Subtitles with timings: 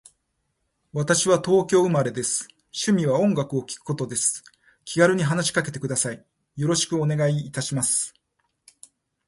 [0.93, 2.47] 私は東京都生まれです。
[2.85, 4.43] 趣味は音楽を聴くことです。
[4.83, 6.25] 気軽に話しかけてください。
[6.55, 8.11] よろしくお願いいたします。